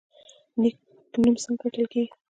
نیک 0.61 0.77
نوم 1.21 1.35
څنګه 1.43 1.57
ګټل 1.63 1.85
کیږي؟ 1.91 2.09